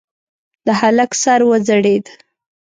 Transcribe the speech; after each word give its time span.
د 0.65 0.67
هلک 0.79 1.11
سر 1.21 1.41
وځړېد. 1.49 2.05